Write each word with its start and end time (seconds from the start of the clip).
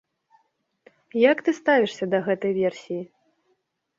Як 1.31 1.37
ты 1.49 1.53
ставішся 1.59 2.05
да 2.13 2.21
гэтай 2.31 2.51
версіі? 2.61 3.01